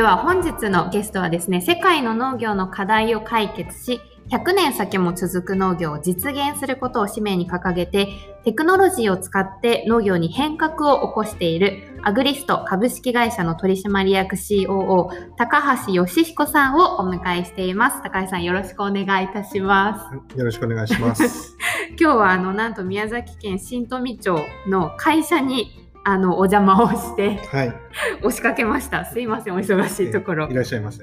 [0.00, 8.08] では本日のゲストはですね、世界の農業の課題を解決し、100年先も続く農業を実現することを使命に掲げて、
[8.42, 18.02] テクノロジーを使って農業に変革を起こしているアグリスト株式会社の取締役 COO 高橋義彦さんをお迎えしています。
[18.02, 20.38] 高橋さんよろしくお願いいたします。
[20.38, 21.58] よろしくお願いします。
[22.00, 27.74] 今日はあのなんと宮崎県新富町の会社にあのお邪魔をして、はい、
[28.22, 29.04] 押しかけました。
[29.04, 30.48] すいません、お忙しいところ。
[30.48, 31.02] いらっしゃいませ。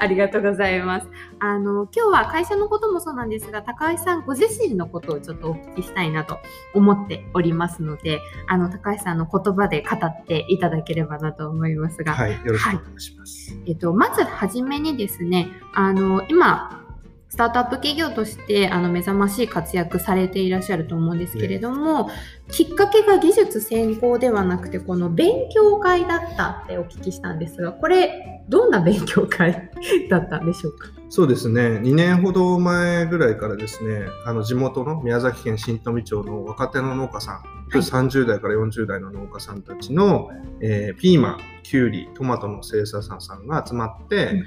[0.00, 1.08] ありがとうございます。
[1.38, 6.38] あの今日は会社のこともそうなんですが、高橋さんご自身のことをちょっとお聞きしたいなと
[6.72, 13.52] 思っておりますので、あの高橋さんの言葉で語っていただければなと思いますが、はい、よろしくお願いします。
[13.52, 16.85] はい、えっとまずはじめにですね、あの今
[17.28, 22.12] スタートアップ企業としてあの目覚ましい活躍されていらっしゃると思うんですけれども、ね、
[22.50, 29.70] きっかけが技術専攻ではなくてこの勉強会だったってお聞きしたんですがこれどんな勉強会
[30.08, 30.88] だったんでしょうか？
[31.08, 31.62] そうですね。
[31.82, 37.42] 2年ほど前ぐらいからですねあの地元の宮崎県新富町の若手の農家さん、は
[37.74, 44.44] い、30代から40代の農家さんたちの、えー、ピーマンきゅうりトマトの生産者さんが集まって、うん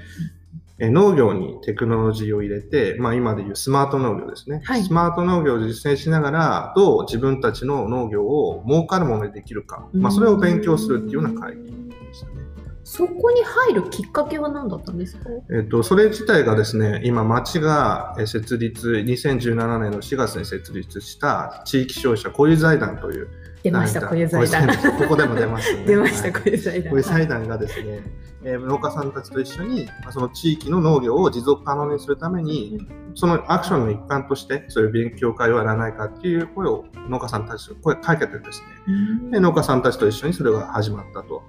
[0.88, 12.50] 農業にテクノロジーを入れて、まあ、今でいうスマート農業ですね、はい、スマート農業を実践しながらどう自分たちの農業を儲かるものにできるか、まあ、それを勉強するっていうような会議でしたね。
[12.82, 23.28] そこに入るきっかけは何だったんですか、えっと、それ自体がですね、今、町が設立、2017年の4月に設立した地域消費者固有財団という
[23.62, 24.66] 出ました、小湯財団。
[24.68, 26.92] ここでも出ました、ね、出ました、小湯財団。
[26.92, 28.00] 小湯財団がですね、
[28.42, 38.90] えー、農家さんたちと一緒に、まあ、その地域の農業を持続可能にするために、うん、そのアクションの一環として、そういう勉強会をやらないかっていう声を農家さんたちと声かけてですね、う
[39.26, 41.42] ん、で農家さんたちと一緒にそれが始まったと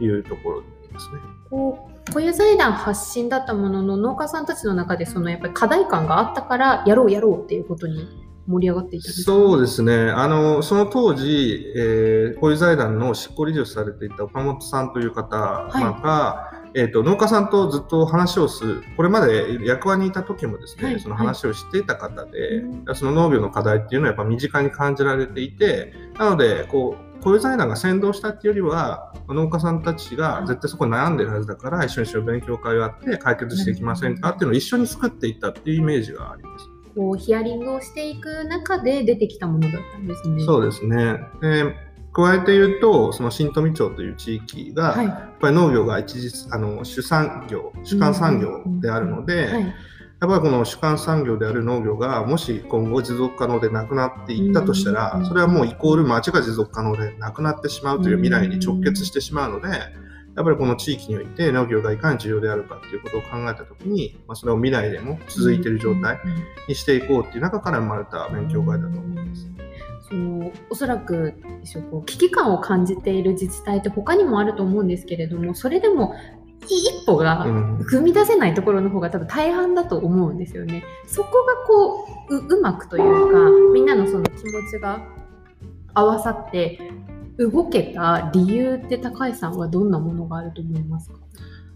[0.00, 1.20] いうところになりますね。
[1.50, 10.10] こう小湯財団発信だったものの農家さんたちの中でそのやっぱり課題感があったからやろうやろうっていうことに盛り上がっていたそうですね。
[10.10, 36.77] あの、その当時、えー、小湯財団の執行理事をされていた岡本さんという方が、はい、えっ、ー、と、農家さんとずっと話をする、これまで役場にいた時もですね、はい、その話をしていた方で、はい、その農業の課題っていうのはやっぱ身近に感じられていて、なので、こう、小湯財団が先導したっていうよりは、農家さんたちが絶対そこに悩んでるはずだから、一緒に一緒に勉強会をやって解決していきませんかっていうのを一緒に作っていったっていうイメージがあります。
[36.98, 40.44] こうヒアリングをしていく中で出てきたものだったんですね。
[40.44, 41.20] そうですね。
[41.40, 41.76] で
[42.12, 49.50] 加えて言うと、その新富町という地域が、はい、やっぱり農業が一時あの主産業、主幹産業であるので、
[50.20, 59.68] やっぱりこの主幹産業である農業がもし今後持続可能でなくなっていったとしたら、それはもうイコール町が持続可能でなくなってしまうという未来に直結してしまうので、
[60.38, 66.20] やっぱりこの地域において農業がいかに重要であるかっていうことを考えたときに、まあ、それを未来でも続いている状態
[66.68, 69.48] にしていこうっていう中から生まれた勉強会だと思います。
[70.08, 71.34] そのおそらく
[72.06, 76.14] 危機感を感じている自治体って他にもあると思うんですけれどもそれでも
[76.66, 77.44] 一歩が
[77.90, 80.84] 踏み出せないところの方が多分大半だと思うんですよね。
[81.08, 85.00] そこがこううまくというかみんなのその気持ちが
[85.94, 86.78] 合わさって
[87.38, 91.16] 動けた理由って高橋さんはどんなものがあると思いますか？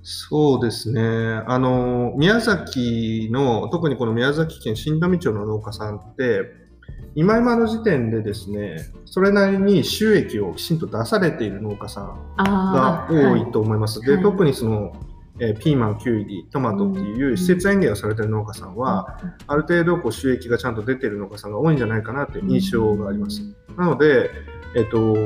[0.02, 1.00] そうですね。
[1.46, 6.60] あの、宮崎の、特にこの宮崎県新富町の農家さんって、
[7.14, 14.00] 今今の時点でですね、それなりに収益をきちんと出されている農家さんが多いと思います。
[14.00, 14.92] はい、で、特にその、
[15.38, 23.42] えー、ピーマン、キュウリ、トマトっていう施設園芸をされてる農家さんは、ある程度こう収益がちゃんと出てる農家さんが多いんじゃないかなという印象があります。
[23.76, 24.30] なので、
[24.74, 25.16] えっと、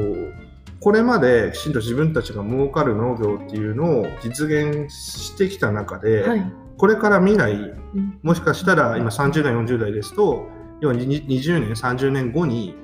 [0.80, 7.74] これまできちんと自分たちが儲かる農業っていうのを実現してきた中で、はい、これから未来、
[8.22, 10.48] もしかしたら今30代、40代ですと、
[10.80, 11.26] 要は20
[11.60, 12.74] 年、30年後に、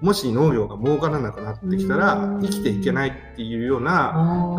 [0.00, 3.90] もし農業が儲からなくなってきたら、生きていけないっていうような、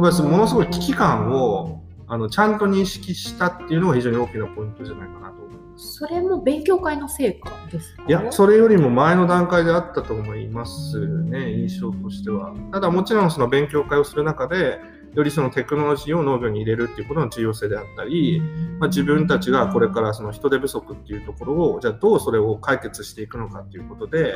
[0.01, 5.35] やっぱりものすごい危機感をあのちゃんと認識したっていうのが非常に大きなポイントじゃないかなと
[5.79, 8.03] それも勉強会の成果ですか？
[8.07, 12.53] いや、それよりも前の段階であったと思いますね、印象としては。
[12.71, 14.79] ただもちろんその勉強会をする中で、
[15.15, 18.41] よりそのテクノロジーを農業に入れるっていうことの重要性であったり、
[18.77, 24.35] まあ、自分たちがこれからその人手不足っていうところをじゃあどうそれを解決していくのかっていうことで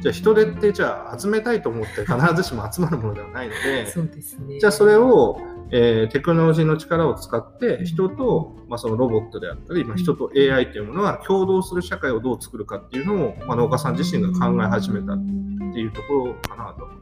[0.00, 5.40] じゃあ人手ってじゃあ集めたいと思って必ずしも集まるものではないのでそうですね、じゃあそれを
[5.74, 17.01] えー、テクノロジーの力を使って人と、まあ、そのロボットであったり、まあ、人と AI というものが共同する社会をどう作るかっていうのを、まあ、農家さん自身が考え始めたっていうところかなと思いま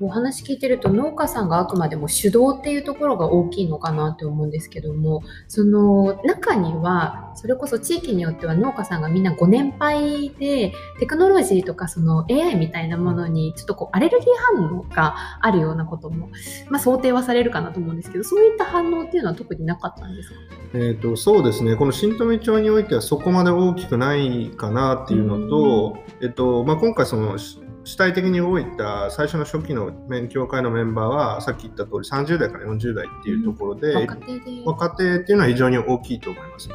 [0.00, 16.30] お話聞いてると農家さんがあくまでも主導っていうところが大きいのかなって思うんですけどもその中にはそれこそ地域によっては農家さんがみんなご年配でテクノロジーとかその AI みたいなものにちょっとこうアレルギー反応があるようなことも、
[16.70, 20.34] まあ、想定はされるかなと思うんですけどそういった反応っていうのは特になかったんですか？
[20.74, 27.36] えーと、そうですね、この新富町においてはそこまで大きくないかなっていうのと、えっとまあ、今回その、
[27.84, 36.74] 主体的に動いた最初の初期の勉強会のメンバーはさっき言った通り30代から40代っていうところで、うん、若手っていうのは非常に大きいと思いますね。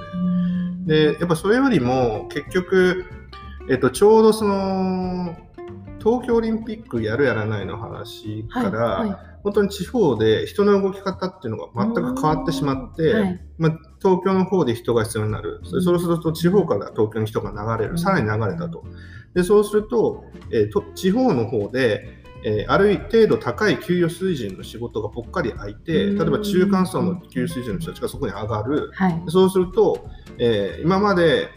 [0.86, 3.06] でやっぱそれよりも結局、
[3.70, 5.36] えっと、ちょうどその
[6.00, 15.62] 東京オリンピックやるやらないの話から、はいはい、本当に地方で人の動き方っていうのが全く変わってしまって、はい、まあ、東京の方で人が必要になる。
[15.64, 18.84] それそうすると地方から東京に人が流れる、さらに流れたと。
[19.34, 31.50] でそうすると,、えー、と地方の方でえー、ある程度高い給与水準の仕事がぽっかり空いて、例えば中間層の給与水準の人たちがそこに上がる、はい、そうすると、えー、今まで、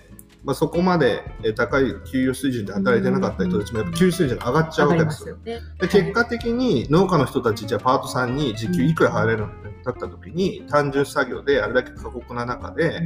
[0.44, 1.22] まあ、そこまで
[1.56, 5.36] 高い給与水準で働いてなかった人たちもやっぱ給与水準が上がっちゃうわけですよ。
[5.44, 9.52] で結果的に農家の人たちじゃあパートさんに時給いくら払えるのか
[9.84, 13.00] だった時に単純作業であれだけ過酷な中で、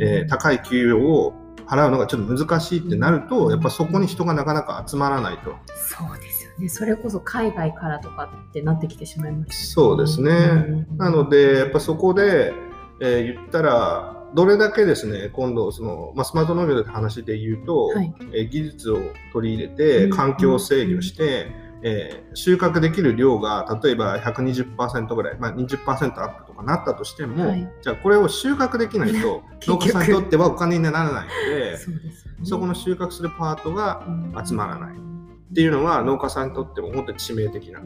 [0.00, 1.34] えー、高い給与を
[1.72, 5.54] 払うのがちょっと難しいってなると、やっぱそこに人がなかなか集まらないと。
[5.74, 6.68] そうですよね。
[6.68, 10.30] それこそ海外からとかってなってきてしまいます、そうですね。
[10.30, 12.52] うん、なので、やっぱそこで、
[13.00, 18.98] えー、言ったら、どれだけですね、今度その、まあ、スマート農業で話で言うと、はい、えー、技術を
[19.32, 31.96] 取り入れて、環境を制御して、うんえー、収穫できる量が例えば120%ぐらい、まあ、20%アップとかなったとしても、はい、じゃあこれを収穫できないと 農家さんにとってはお金にならないのでそ、ね、
[32.44, 34.06] そこの収穫するパートが
[34.44, 34.96] 集まらない。
[34.96, 37.80] っていうのは農家さんにとっても本当に致命的な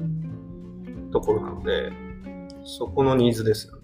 [1.10, 1.90] ところなので
[2.64, 3.82] そこのニーズですよね。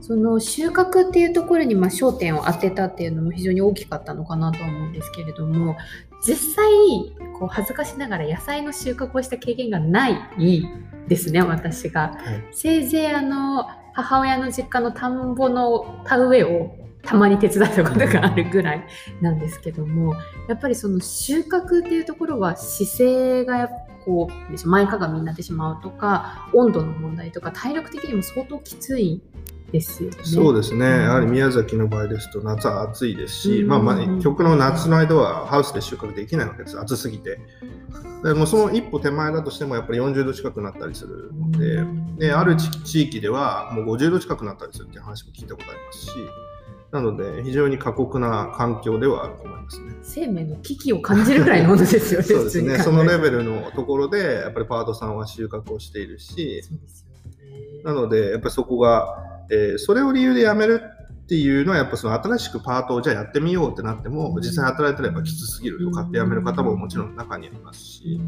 [0.00, 5.76] その収穫っていうところにま焦点を当てたっていうのも非常に大きかったのかなと思うんですけれども
[6.26, 6.64] 実際
[7.38, 10.16] こう恥ずかしながら野菜の収穫をした経験がない
[11.08, 18.86] ですね私が、はい、せいぜいあの母親の実家の田んぼの田植えをたまに手伝ったことがあるぐらい
[19.20, 20.14] なんですけども
[20.48, 23.68] やっぱりその収穫っていうところは姿勢が
[24.04, 29.22] こう前かがみになってしまうとか温度の問題とか体力的にも相当きつい
[29.74, 30.16] ですよね。
[30.22, 37.40] そうですね、やはり宮崎の場合ですと夏は暑いですし、まあ、まあ極の夏の間はハウスで収穫できないわけです、暑すぎて。
[38.22, 46.10] でもその一歩手前だとしてもやっぱり40度近くなったりするので、である地域ではもう50度近くなったりするっていう話も聞いたことありますし。
[46.92, 49.96] なので非常に過酷な環境ではあると思いますね。
[50.00, 52.22] 生命の危機を感じるぐらいのものですよね。
[52.24, 52.78] そうですね。
[52.78, 56.62] そのレベルのところでやっぱりパートさんは収穫をしているし、
[57.82, 60.82] なのでやっぱりそこがえー、それを理由で辞める
[61.24, 68.20] っていうのはやっぱその新しくパートをじゃあやってみようってなっても実際働いてればきつすぎるとかって辞める方ももちろん中にありますし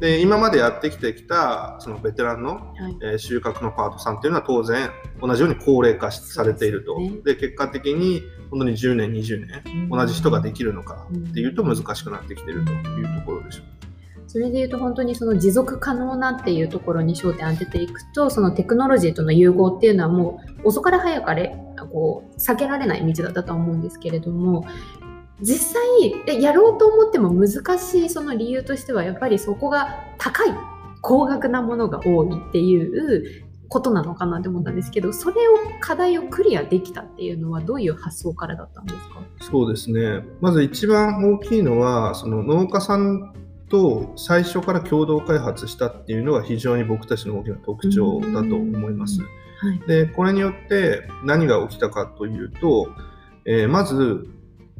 [0.00, 4.90] で今までやってきてきたそのベテランの、はい、えー、収穫のパートさんっていうのは当然
[5.20, 6.98] 同じように高齢化されていると。
[7.24, 13.85] で、ね、結果的に本当に10年20年同じ人ができるのかっていうと難しくなってきているというところでしょう。
[14.26, 21.56] それでいうと本当にその持続可能なっていうところに焦点を当てていくとそのテクノロジーとの融合っていうのはもう遅かれ早かれ
[21.92, 24.66] こう避けられない道だったと思うんですけれども
[25.40, 30.54] 実際やろうと思っても難しいその理由としてはやっぱりそこが高い
[31.02, 39.20] 高額なものが多いっていうことなのかなって思ったんですけどそれを課題をクリアできたっていうのはどういう発想からだったんですか？
[39.40, 40.24] そうですね。
[40.40, 43.32] まず一番大きいのはその農家さん
[43.68, 49.20] と最初から共同開発したっていうのが非常に僕たちの大きな特徴だと思います。
[49.20, 52.88] はい、でこれによって何が起きたかというと、
[53.44, 54.28] えー、まず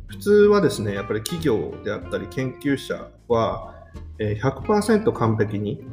[0.06, 3.75] 普通はですねやっぱり企業であったり研究者は
[4.18, 5.84] 100%完璧に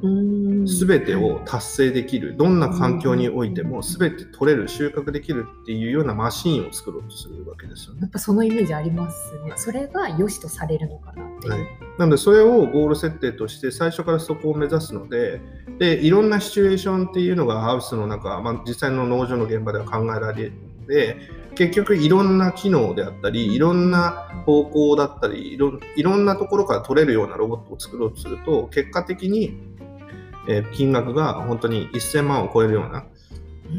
[0.66, 8.02] 全てを達成できるどんな環境においても全て取れる収穫できるっていうようなマシンを作ろうとするわけですよね。
[8.04, 9.52] やっぱそのイメージありますね。
[9.58, 11.54] それが良しとされるのかなっていう。
[11.54, 11.68] はい、
[11.98, 15.42] なのでそれをゴール設定として最初からそこを目指すので
[15.80, 21.18] でいろんなシチュエーションっていうのがハウスの中、まあ、実際の農場の現場では考えられるので
[21.56, 29.58] 結局いろんな機能であったりいろんな方向だったりいろいろんなところから取れるようなロボットを作ろうとすると結果的に、
[30.48, 33.06] えー、金額が本当に1000万を超えるような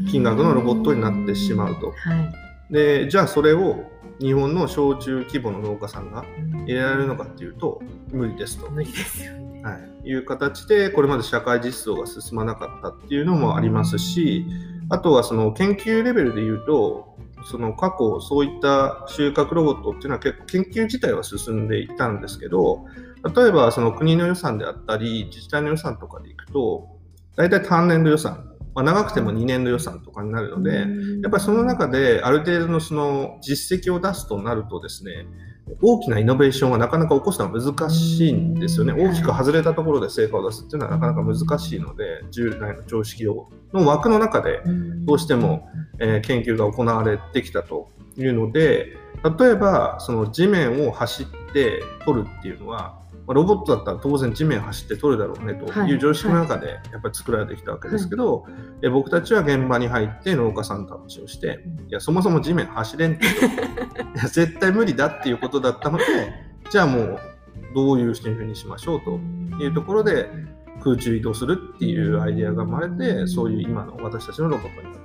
[0.09, 1.91] 金額のロボットになってしまうと。
[1.91, 6.25] はいでじゃあそれを日本の小中規模の農家さんが
[6.65, 8.69] 入れられるのかっていうと無理ですと。
[8.71, 9.61] 無理ですよね。
[9.63, 14.45] はい、いう形でこれまで社会実装が進まなかったっていうのもありますし
[14.89, 17.14] あとはその研究レベルで言うと
[17.45, 22.85] その過去そういった収穫ロボットっていうのは結構研究自体は進んでいたんですけど
[23.35, 26.89] 例えばその国の予算であったり自治体の予算とかでいくと
[27.35, 30.79] 大体単年度予算まあ、長くても2年度予算とかになるので、
[31.21, 35.25] やっぱりその中である程度のその実績を出すとなるとですね、
[35.81, 38.93] 大きなイノベーションはなかなか起こすのは難しいんですよね。
[38.93, 44.61] 大きく外れたところで成果を出すっていうのはなかなか難しいので、従来の常識をの枠の中で
[45.05, 45.67] どうしても、
[45.99, 48.97] えー、研究が行われてきたというので、
[49.39, 58.53] 例えばその地面を走って取るっていうのは、まあ、ロボットだったら当然地面走って取るだろうねという常識の中でやっぱり作られてきたわけですけど、はい。
[58.53, 63.25] はい、僕たちは現場に入って農家さんと話をして、いやそもそも地面走れんって
[64.21, 64.27] と。
[64.29, 66.03] 絶対無理だっていうことだったので
[66.69, 67.19] じゃあもう
[67.73, 69.19] どういうふうにしましょうと。
[69.59, 70.29] いうところで
[70.83, 75.04] 空中移動するっていうアイデアが生まれてそういう今の私たちのロボットになって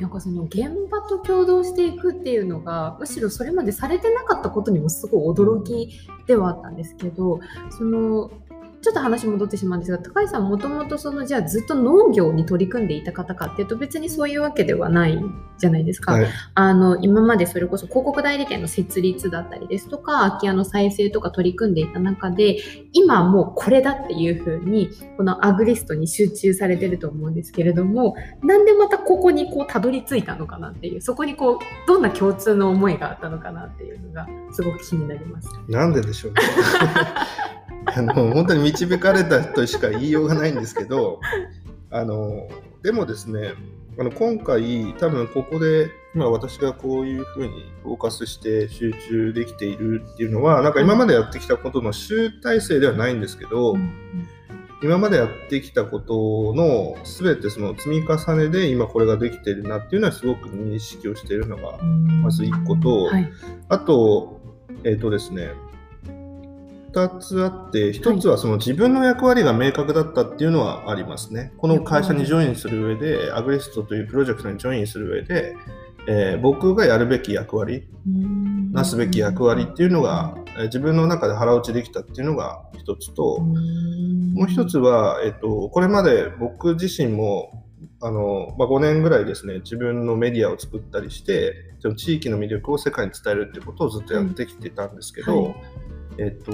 [0.00, 8.30] なんかその現場と共同していくっていうのがむしろそれまでされてなかったことにもすごい驚きではあったんですけどその
[8.80, 15.18] ちょっと話戻ってしまうんですが高井さんもともとそのじゃあずっと農業に取り組んでいた方かっていうと別にそういうわけではない
[15.58, 22.58] じゃないですか、はい、あの今までそれこそ広告代理店の設立だったりですとか空き家の再生とか取り組んでいた中で
[22.92, 35.48] 今もうこれだっていうふうにこのアグリストに集中されてると思うんですけれどもなんでまたここにこうたどり着いたのかなっていうそこにこうどんな共通の思いがあったのかなっていうのがすごく気になります。
[35.68, 36.40] なんででしょうね。
[37.88, 41.20] あの本当に導かれたとしか言いようがないんですけど
[41.90, 42.48] あの
[42.82, 43.54] でもですね
[43.98, 53.74] あの今回多分ここで今私がこういうふうにフォーカスして集中できているっていうのはなんか今までやってきたことの集大成ではないんですけど、
[54.82, 63.32] 今までやってきたことの全てその積み重ねで今これができているなっていうのはすごく認識をしているのがまず1個と、はい、
[63.68, 64.40] あと
[64.84, 65.50] えっ、ー、とですね
[66.96, 71.52] 2つあって、1つはその自分の役割が明確だったっていうのはありますね。
[71.58, 75.54] この会社にジョインする上で、アグレストというプロジェクトにジョインする上で、
[76.08, 77.86] えー、僕がやるべき役割、
[78.72, 87.64] なすべき役割っていうのが、えー、自分の中で腹落ちできたっていうのが1つと、もう1つは、えっ、ー、と、これまで僕自身も
[88.00, 96.52] あの、まあ、5年ぐらいですね、自分のメディアを作ったりして、その地域の魅力を世界に伝えるっていうことをずっとやってきてたんですけど、はいえっと、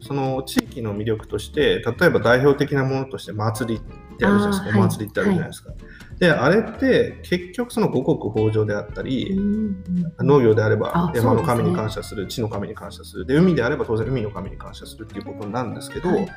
[0.00, 5.70] その地域の魅力として例えば代表的なものとして祭りってあるじゃないですか、はい、祭りってあるじゃないですか。
[5.70, 5.78] はい、
[6.18, 9.36] であれって結局その五穀豊穣であったり、
[10.20, 13.26] 農業であれば山の神に感謝する、ね、地の神に感謝する。
[13.26, 16.28] で海であれば当然海の神に感謝するっていうことなんですけど、はい、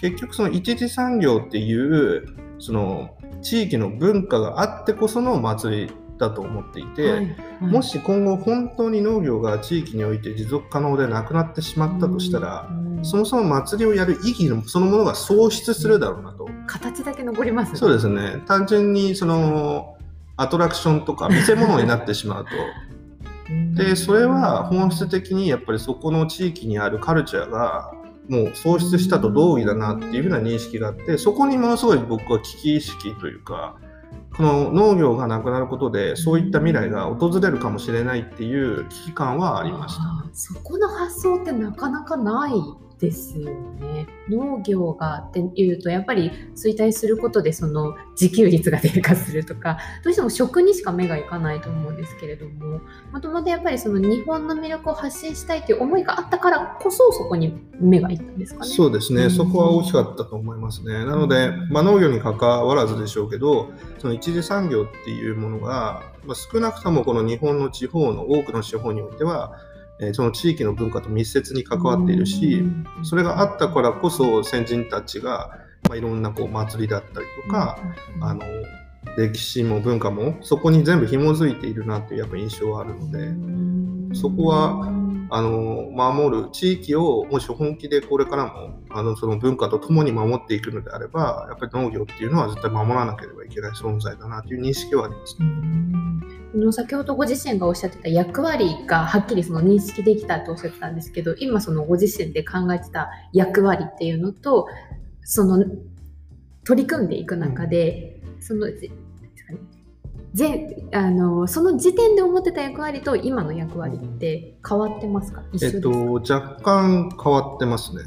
[0.00, 2.26] 結局その一次産業っていう
[2.58, 12.68] その地域の文化があってこその祭りだと思っていて、はいはい、もし今後本当に農業が地域において持続可能でなくなってしまったとしたら、
[13.02, 16.48] そもそも祭りをやる意義そのものが喪失するだろうなと。
[16.66, 18.42] 形だけ残ります、ね、そうですね。
[18.46, 19.96] 単純にその
[20.36, 22.50] アトラクションとか見せ物になってしまうと。
[23.74, 27.92] でそれは本質的にやっぱりそこの地域にあるカルチャーが
[28.28, 33.76] もう喪失したと同義だなっていうふうな認識があってそこにものすごい僕は危機意識というか
[34.40, 40.02] この農業がなくなることでそういった未来が訪れるかもしれないっていう危機感はありました。
[40.32, 42.52] そこの発想ってなかなかない
[43.00, 44.06] ですよね。
[44.28, 52.80] 農業がっていうとやっぱり衰退することでその自給率が低下するとかどうしても食にしか目がいかないと思うんですけれども
[53.12, 58.70] もともとやっぱりその日本の魅力を発信したいという思いがあったからこそそこに目がいったんですかね。
[58.70, 61.04] そうですね、そこは大きかったと思いますね。
[61.04, 69.56] なので、まあ、農業に関わらずでしょうけどその一次産業っていうものが、まあ、少なくともこの日本の地方の多くの地方においては
[70.00, 72.62] えその地域の文化と密接に関わっているし、
[73.02, 77.78] それがあったからこそ先人たちが、まあ、いろんなこう祭りだったりとか、
[78.20, 78.40] あの
[79.16, 83.10] 歴史も文化もそこに全部紐づいているなっていうやっぱ印象はあるの
[84.10, 84.86] でそこは
[85.32, 95.36] あの守る地域をもし本気でこれからもあのその文化とともに守っていくのであればやっぱり農業っていうのは絶対守らなければいけない存在だなという認識はあります、
[96.54, 104.66] の先ほどご自身がおっしゃってた役割がはっきりその認識できたとおっしゃってたんですけど今そのご自身で考えてた役割っていうのと
[105.22, 105.64] その
[106.64, 108.66] 取り組んでいく中で、その
[110.32, 115.42] ぜあのその時点で思ってた役割と今の役割って変わってますか？
[115.60, 118.04] えっと、若干変わってますね。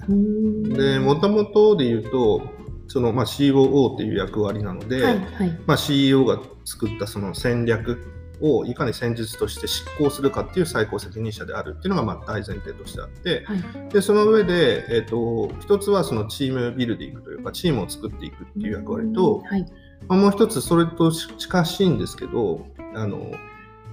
[0.73, 2.41] でもともとで言うと
[2.87, 7.97] その、まあ、COO っていう役割なので、はいはい、まあ、CEO が作ったその戦略
[8.41, 19.65] をいかに戦術として執行するかっていう最高責任者であるっていうのがまあ大前提としてあって、はい、でその上で、えーと、一つはそのチームビルディングというかチームを作っていくっていう役割と、はい、
[20.07, 23.31] まあ、もう一つそれと近しいんですけどあの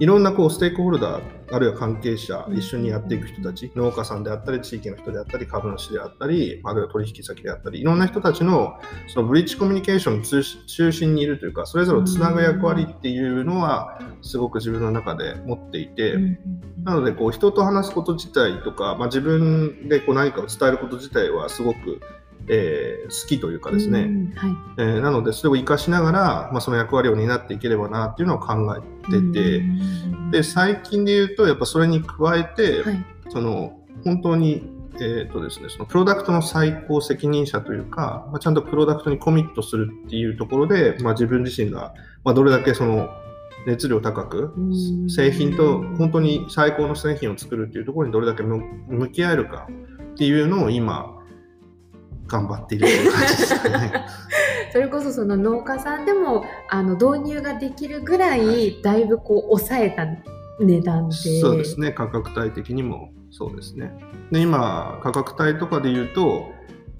[0.01, 8.79] いろんなこうステークホルダーあるいは関係者一緒にやっていく人たち農家さんであったり地域の人であったり株主であったりあるいは取引先であったりいろんな人たちの
[9.13, 16.15] そのブリッジコミュニケーションの中心にいるというかそれぞれをつなぐ役割っていうのはすごく自分の中で持っていて
[16.83, 22.01] なのでこう人と話すこと自体とか、まあ、自分でこう何かを伝えること自体はすごく
[22.47, 24.51] えー、好きというかですね、はい。
[24.77, 29.63] えー、なのでそれを生かしながら、まあ、その役割を担っていければなっていうのを考えてて、
[30.31, 41.93] で最近で言うとやっぱそれに加えて、はい、その本当にえーとですね、そのプロダクトの最高責任者というか、まあ、ちゃんとプロダクトにコミットするっていうところで、まあ、自分自身が、
[42.23, 43.09] まあ、どれだけその
[43.65, 44.53] 熱量高く
[45.07, 49.67] 製品と本当に最高の製品を作るっていうところにどれだけ向き合えるか
[50.13, 51.20] っていうのを今
[52.31, 54.05] 頑張っているという感じですかね。
[54.71, 60.05] それこそその農家さんでもあの導入ができるぐらいだいぶこう抑えた
[60.63, 61.15] 値段で。
[61.41, 61.91] そうですね。
[61.91, 63.93] 価格帯的にもそうですね。
[64.31, 66.51] で今価格帯とかで言うと,、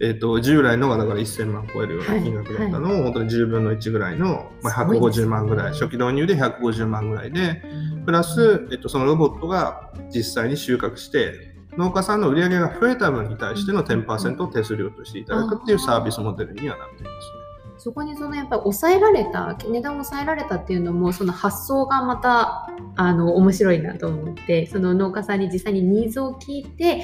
[0.02, 2.94] えーと、従来のがだから1000万超えるような金額だったのを、はい。
[2.94, 7.64] はい、本当に10分の1ぐらいの、まあ、150万ぐらい、ね、初期導入で150万ぐらいで
[8.06, 17.41] プラス、えーとそのロボットが実際に収穫して農家さんの売り上げが増えた分に対しての10%を手数料としていただくっていうサービスモデルにはなっています。
[17.84, 27.02] そこにそのやっぱり抑えられた値段を抑えられたっていうのもその発想がまたあの面白いなと思ってその農家さんに実際にニーズを聞いて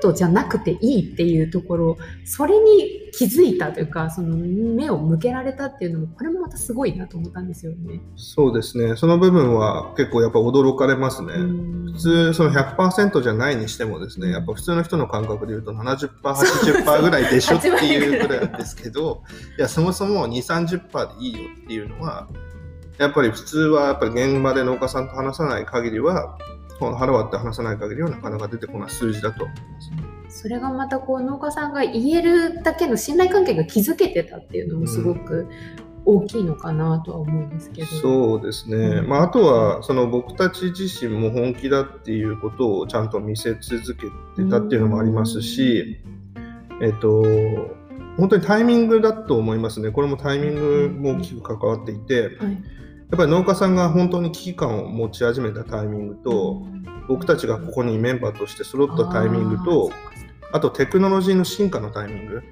[0.00, 8.00] 100%じゃなくていいっていうところそれに気づいたというかその目を向けられたっていうのもこれもまたすごいなと思ったんですよね。
[8.16, 11.32] そうですねその部分は結構やっぱ驚かれますね。
[11.92, 19.22] 普通その100%じゃないにしてもですねやっぱ普通の人の感覚で言うと 70%80% ぐらいでしょっていうぐらいですけど
[19.58, 22.28] い やそもそも2 3 0でいいよっていうのは
[22.98, 26.38] やっぱり普通はやっぱり現場で農家さんと話さない限りは
[26.78, 29.90] 腹割って話さない限りはなかなか出てこない数字だと思います。
[30.42, 35.48] それがまたこう農家さんが言えるだけの信頼関係が築けてたっていうのもすごく
[36.04, 44.08] 大きいのかなとは思うんですけど、うん、そうですね、うん、まあ、あとはその僕たち自身も本気だっていうことをちゃんと見せ続け
[44.42, 46.00] てたっていうのもありますし、
[46.82, 47.24] えっと
[48.16, 49.90] 本当にタイミングだと思いますね。
[49.90, 52.30] これもタイミングも大きく関わっていて、はい。
[52.30, 56.62] やっぱり農家さんが本当に危機感を持ち始めたタイミングと、
[57.08, 59.90] 僕たちがここにメンバーとして揃ったタイミングと
[60.52, 62.42] あとテクノロジーの進化のタイミング。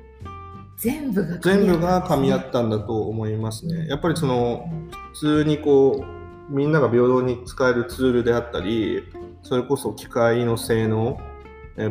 [0.77, 3.87] 全部が全部が噛み合ったんだと思いますね。
[3.87, 4.68] やっぱりその
[5.12, 6.05] 普通にこ
[6.51, 9.05] うみんなが平等に使えるツールであったり
[9.44, 11.18] それこそ機械の性能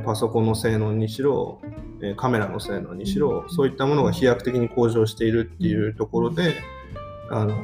[0.06, 1.60] パソコンの性能にしろ
[2.18, 6.56] カメラの性能にしろそういったものが飛躍的に向上しているっていうところで
[7.30, 7.56] あの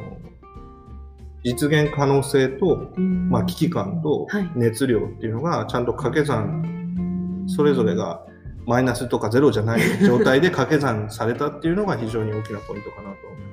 [1.44, 8.26] 実現可能性と、まあ、危機感と熱量っていうのがちゃんと掛け算それぞれが
[8.66, 13.47] マイナスとかゼロじゃない状態で掛け算されたっていうのが非常に大きなポイントかなと思います。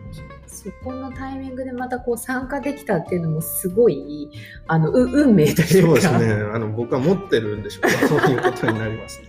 [0.47, 4.31] そこのタイミングでまたこう参加できたっていうのもすごい
[4.67, 6.01] あの運命というか。
[6.01, 6.43] そうですね。
[6.53, 7.83] あの僕は持ってるんでしょう。
[7.83, 9.29] か そういうことになりますね。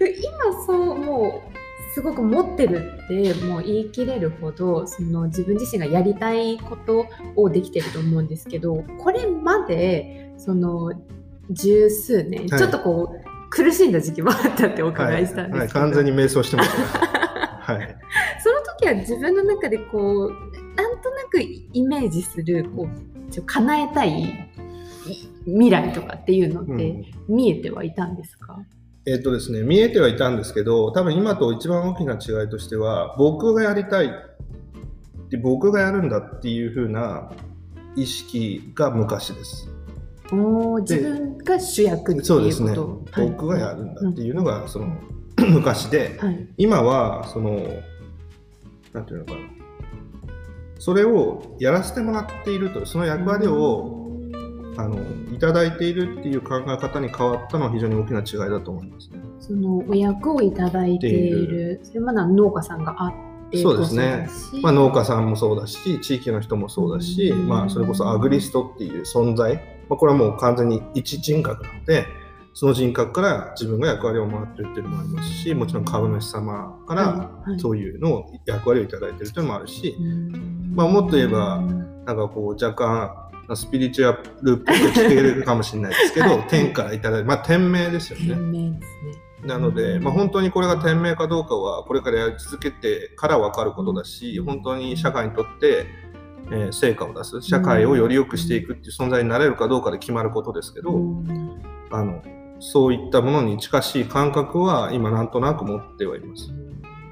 [0.00, 7.06] 今そうもうすごく持ってるってもう言い切れるほどその自分自身がやりたいこと
[7.36, 10.92] をできてると思うんですけどこれまでその
[11.50, 15.90] 十数年、はい、ちょっとこう苦しんだ時期もあったってお伺いしたんですけど、はい。
[15.90, 17.96] はい、完全に迷走してます、はい、
[18.80, 20.30] 時は自分の中でこう
[20.76, 24.50] なんとなくイメージするこうちょ叶えたい
[25.44, 28.66] 未来とかっていうのって見えてはいたんですか、うん
[29.06, 34.12] えっとですね、見えてはいたんですけど、多分今と一番大きな違いとしては、僕がやりたい
[35.30, 37.32] で僕がやるんだっていう風な
[37.96, 39.68] 意識が昔です。
[40.30, 42.74] お自分が主役ってそうですね、
[43.16, 44.94] 僕がやるんだっていうのが、その、
[45.38, 47.66] 昔で、はい、今はその
[48.92, 49.38] なんていうのかな
[50.78, 54.00] それをやらせてもらっているとその役割を
[54.76, 54.98] あの
[55.34, 61.80] いただいているっていう考え方に変わったのは非常に大きな違いだと思います、ね、そのお役をいただいている。
[61.82, 63.14] それまでは農家さんがあっ
[63.58, 64.28] そうですね、
[64.62, 69.56] まあ、農家さんもそうだし地域の人もそうだし、まあ、それこそアグリストっていう存在、
[69.88, 72.06] まあ、これはもう完全に一人格なので
[72.52, 79.96] その人格から自分が役割を回ってるっていうのもありますしもちろん株主様からそういうのを役割を頂いてるっていうのもあるし、
[80.72, 81.60] まあ、もっと言えば
[82.04, 88.34] なんかこう若干スピリチュアルっぽく聞けるかもしれないですけど天から頂いてまあ天命ですよね。
[88.70, 88.80] ね。
[89.44, 95.86] なので、まあ、本当にこれが店名かどうかはこれからやり続けてから分かることだし本当に社会にとって、
[96.52, 100.90] えー、成果を出す社会をより良くしていくっていう存在になれるかどうかで決まることですけど、
[101.90, 102.22] あの
[102.60, 106.52] そういったものに近しい感覚は今なんとなく持ってはいます。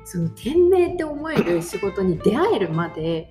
[0.05, 3.31] その店名って思える仕事に出会えるまで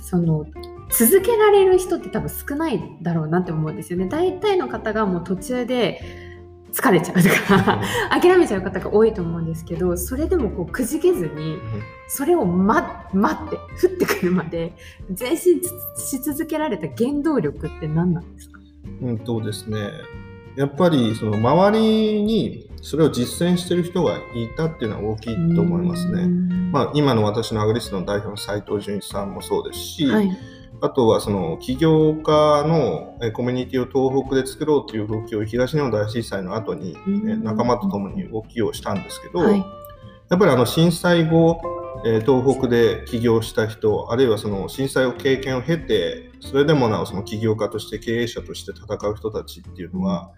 [0.00, 0.46] その
[0.90, 4.06] 続けられる人って多分少ないだろうなって思うんですよね。
[4.08, 6.00] 大体の方がもう途中で
[6.72, 11.58] 疲れちゃうとか諦めちゃう方が多いと思うんですけどそれでもこうくじけずに
[12.08, 14.72] それを待待って降ってくるまで
[15.18, 15.60] 前進
[15.96, 18.58] し続けられた原動力って何なんですか？
[19.02, 19.90] うんとですね
[20.56, 26.26] やっぱりその周りにそれを実践してる人がいたっていうのは大きいと思いますね。
[26.70, 30.28] まあ、今の私のアグリストの代表の斉藤純一さんもそうですし、はい。
[30.80, 36.94] あとはその起業家のコミュニティを東北で作ろうという動きを東日本大震災の後に
[37.42, 39.64] 仲間と共に動きをしたんですけど、はい、や
[40.36, 41.60] っぱりあの震災後
[42.04, 50.30] 東北で起業した人あるいはその震災を経験を経てそれでもなおその起業家として経営者として戦う人たちっていうのは、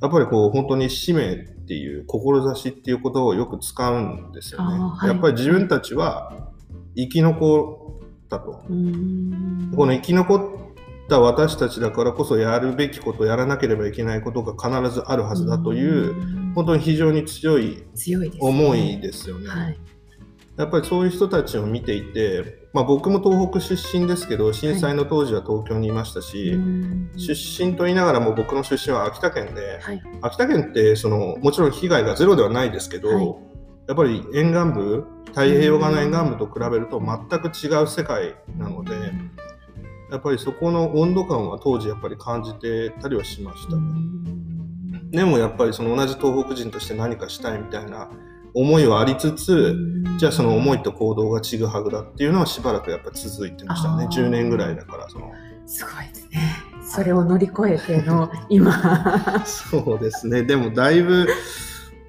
[0.00, 4.78] やっぱりこう本当に使命っていう志っていうことをよく使うんですよね。
[4.78, 6.50] はい、やっぱり自分たちは
[6.94, 8.52] 生き残ったと。
[8.52, 10.40] この生き残っ
[11.08, 16.14] た私たちだからこそやるべきことやらなければいけないことが必ずあるはずだという
[16.54, 17.84] 本当に非常に強い
[18.40, 19.48] 思いですよね。
[19.48, 19.78] はい、
[20.58, 26.56] やっぱりそういう人たちを見ていて、まあ、僕も東北出身ですけど震災の当時は東京にいましたし、は
[27.14, 33.40] い、出身と言いながらも僕の出身は秋田県で、はい、秋田県ってそのもちろん被害がゼロではないですけど、
[33.86, 38.94] やっぱり沿岸部太平洋側の沿岸部と比べると全く違う世界なので
[40.10, 43.82] やっぱりそこの温度感は当時やっぱり感じてたりはしましたね。
[45.10, 48.10] でもやっぱりその同じ東北人として何かしたいみたいな
[48.54, 49.76] 思いはありつつ
[50.18, 54.06] じゃあその思いと行動がちぐはぐだっていうのはしばらくやっぱり続いてましたね。
[54.06, 55.32] 10年ぐらいだからその。
[55.66, 56.68] すごいですね。
[56.82, 60.42] それを乗り越えての今そうですね。
[60.42, 61.28] でもだいぶ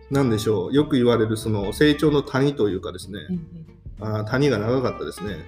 [0.09, 3.19] なんでしょう、よく言われるその成長の谷というかですね、
[3.99, 5.35] うん、あ谷が長かったですね。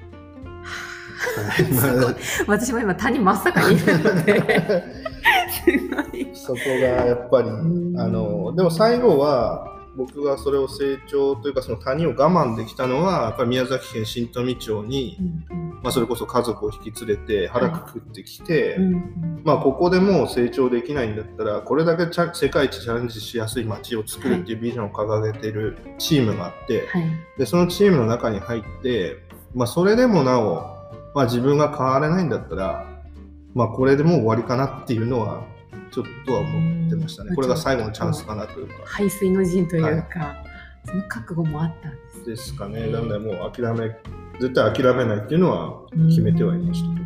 [1.21, 2.15] はい、
[2.47, 4.83] 私も今谷真っ盛りにいるので。
[6.33, 7.51] そこがやっぱり、あ
[8.07, 15.17] のでも最後は僕がそれを成長というかその谷を我慢できたのはやっぱり宮崎県新富町に、
[15.83, 18.77] まあ、それこそ家族を引き連れて腹くくってきて、
[19.43, 26.87] まあ、ここでもう成長できないんだったらこれだけ世界一チャレンジしやすい街を作るっていうビジョンを掲げているチームがあって、
[27.37, 29.17] でそのチームの中に入って、
[29.53, 30.77] まあ、それでもなお、
[31.13, 32.87] まあ、自分が変われないんだったら、
[33.53, 35.43] まあ、これでもう終わりかなっていうのは
[35.91, 37.35] ちょっとは思ってましたね。
[37.35, 38.73] これが最後のチャンスかなというか。
[38.85, 40.07] 排水の陣というか、はい、
[40.85, 42.87] その覚悟もあったんです、ですかね。
[42.87, 43.95] なんでもう諦め、
[44.39, 47.01] 絶対諦めないっていうのは決めてはいました。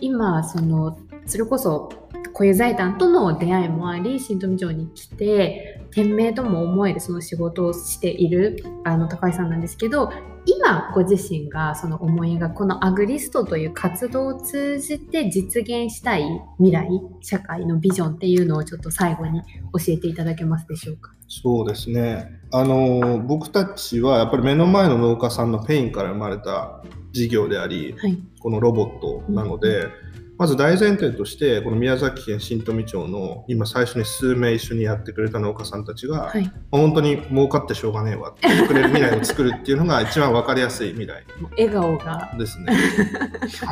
[0.00, 1.88] 今、その、それこそ、
[2.32, 10.12] 小湯財団との出会いもあり、新富町に来て、店名とも思えるその仕事をしているあの高井さんなんですけど
[10.50, 16.24] 今ご自身がその思い描くこのアグリストという活動を通じて実現したい
[16.56, 16.88] 未来
[17.20, 19.46] 社会のビジョンっていうのをちょっと最後に教
[19.88, 21.12] えていただけますでしょうか？
[21.28, 22.40] そうですね。
[22.50, 26.82] あの僕たちはやっぱり目の前の農家さんのペインから生まれた
[27.12, 41.24] 事業であり、はい、このロボットなので、うんまず大前提として、この宮崎県新富町の今最初に数名一緒にやってくれた農家さんたちが、はい、本当に儲かってしょうがねえわって言ってくれる未来を作るっていうのが一番分かりやすい未来。
[41.58, 42.32] 笑顔が。
[42.38, 42.72] ですね。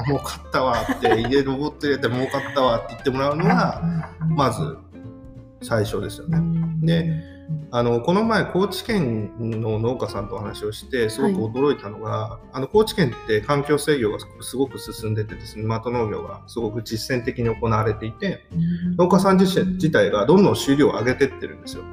[0.06, 4.76] 儲かったわって、家ロボット入れて儲かったわって言ってもらうのが、まず
[5.62, 6.40] 最初ですよね。
[6.82, 7.36] で
[7.70, 18.46] あのこの前高知県の農家さんとお話をしてすごく驚いたのが、はい、あの高知県って環境制御がすごく進んでてですね的農業がすごく実践的に行われていて、
[18.96, 21.84] 農家さん自身自体がどんどん収量を上げてってるんですよ。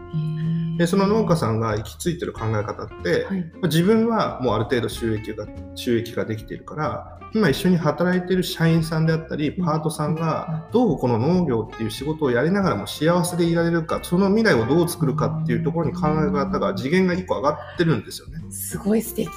[0.78, 18.40] でその農家さんが行き着いてる考え方って、はい、自分はもうある程度収益が収益ができているから今一緒に働いてる社員さんであったりパートさんがどうこの農業っていう仕事をやりながらも幸せでいられるかその未来をどう作るかっていうところに考え方が次元が1個上がってるんですよね。
[18.52, 19.30] すごい素敵。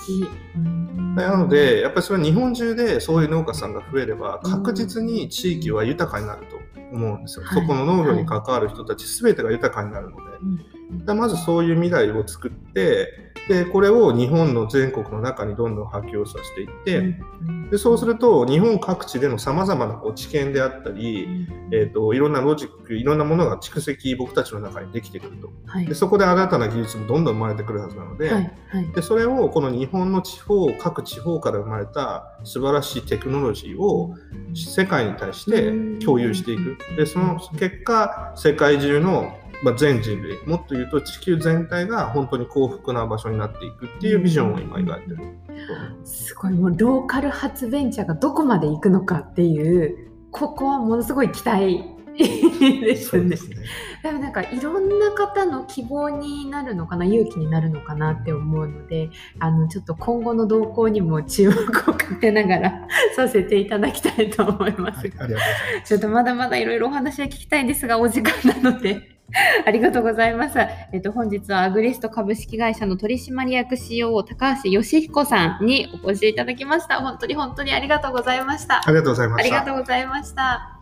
[1.17, 6.57] なのでやっぱりそれは日本中でそういう農家さんが増えれば確実に地域は豊かになると
[6.93, 7.47] 思うんですよ。
[7.47, 10.76] そこの農業に関わる人たち全てが豊かになるので。
[10.89, 17.21] まずそういう未来を作ってでこれを日本の全国の中にどんどん波及させていって、
[17.71, 28.53] でそうすると日本各地でのさまざまなこう知見であったり、えーと、いろんなロジックいろんなものが蓄積僕たちの中にできてくると、はい、でそこで新たな技術もどんどん生まれてくるはずなのではい。
[28.69, 34.15] はい、でそれをこの日本の地方各地方から生まれた素晴らしいテクノロジーを
[34.55, 36.79] 世界に対して共有していく。
[36.97, 45.19] でその結果世界中のまあ、全人類もっと言うと地球全体が本当に幸福な場所になっていくっていうビジョンを今描いてる、
[46.05, 53.37] すごいもうローカル発ベンチャーがどこまで行くのかっていうここはものすごい期待ですね。
[53.37, 53.57] すね
[54.03, 65.09] でもなんかいろんな方の希望になるのかな勇気になるのかなって思うのであのちょっと今後の動向にも注目をかけながらさせていただきたいと思います。
[65.09, 65.33] はい、
[65.85, 69.16] ちょっとまだまだいろいろお話は聞きたいんですがお時間なので。
[69.67, 70.59] ありがとうございます。
[70.93, 77.01] えっと、本日はアグリスト株式会社の取締役 COO 高橋義彦さんにお越しいただきました。
[77.01, 78.81] 本当に本当にありがとうございました。
[78.87, 79.57] ありがとうございました。
[79.57, 80.81] ありがとうございました。